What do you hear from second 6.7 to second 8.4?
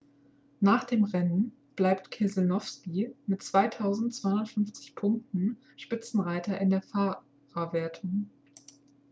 der fahrerwertung